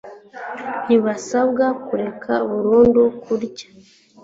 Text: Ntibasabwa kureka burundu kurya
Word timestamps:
Ntibasabwa 0.85 1.65
kureka 1.85 2.33
burundu 2.49 3.01
kurya 3.23 3.65